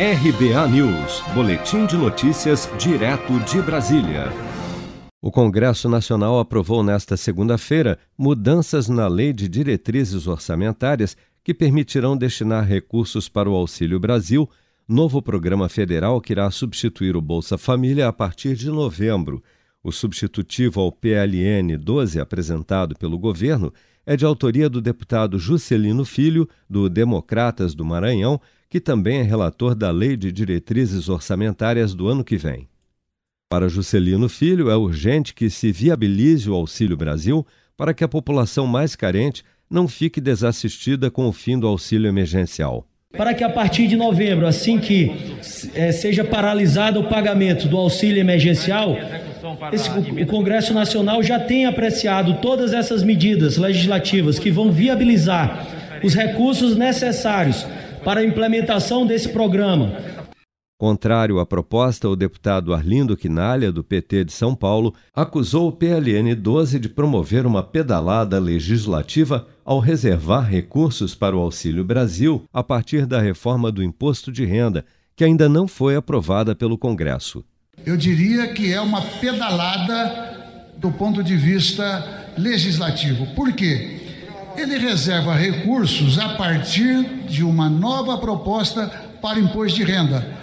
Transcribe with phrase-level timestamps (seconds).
[0.00, 4.26] RBA News, Boletim de Notícias, direto de Brasília.
[5.20, 12.64] O Congresso Nacional aprovou nesta segunda-feira mudanças na Lei de Diretrizes Orçamentárias que permitirão destinar
[12.64, 14.48] recursos para o Auxílio Brasil,
[14.86, 19.42] novo programa federal que irá substituir o Bolsa Família a partir de novembro.
[19.82, 23.74] O substitutivo ao PLN 12 apresentado pelo governo
[24.06, 29.74] é de autoria do deputado Juscelino Filho, do Democratas do Maranhão, que também é relator
[29.74, 32.68] da Lei de Diretrizes Orçamentárias do ano que vem.
[33.48, 38.66] Para Juscelino Filho, é urgente que se viabilize o Auxílio Brasil para que a população
[38.66, 42.86] mais carente não fique desassistida com o fim do auxílio emergencial.
[43.16, 45.10] Para que a partir de novembro, assim que
[45.74, 48.94] é, seja paralisado o pagamento do auxílio emergencial,
[49.72, 55.66] esse, o Congresso Nacional já tem apreciado todas essas medidas legislativas que vão viabilizar
[56.02, 57.66] os recursos necessários
[57.98, 59.92] para a implementação desse programa.
[60.78, 66.36] Contrário à proposta, o deputado Arlindo Quinalha, do PT de São Paulo, acusou o PLN
[66.36, 73.06] 12 de promover uma pedalada legislativa ao reservar recursos para o Auxílio Brasil a partir
[73.06, 74.84] da reforma do imposto de renda,
[75.16, 77.44] que ainda não foi aprovada pelo Congresso.
[77.84, 83.26] Eu diria que é uma pedalada do ponto de vista legislativo.
[83.34, 84.07] Por quê?
[84.60, 88.88] Ele reserva recursos a partir de uma nova proposta
[89.22, 90.36] para imposto de renda,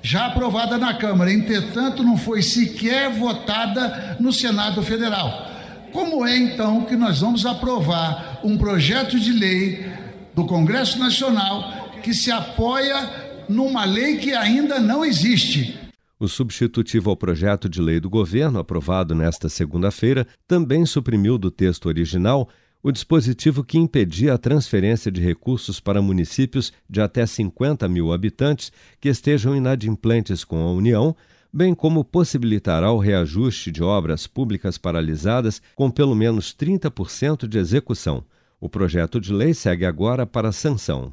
[0.00, 5.46] já aprovada na Câmara, entretanto, não foi sequer votada no Senado Federal.
[5.92, 9.90] Como é então que nós vamos aprovar um projeto de lei
[10.34, 15.78] do Congresso Nacional que se apoia numa lei que ainda não existe?
[16.20, 21.86] O substitutivo ao projeto de lei do governo, aprovado nesta segunda-feira, também suprimiu do texto
[21.86, 22.48] original
[22.82, 28.72] o dispositivo que impedia a transferência de recursos para municípios de até 50 mil habitantes
[29.00, 31.14] que estejam inadimplentes com a União,
[31.52, 38.24] bem como possibilitará o reajuste de obras públicas paralisadas com pelo menos 30% de execução.
[38.60, 41.12] O projeto de lei segue agora para sanção.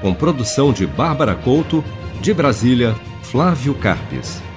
[0.00, 1.84] Com produção de Bárbara Couto,
[2.20, 4.49] de Brasília, Flávio Carpes.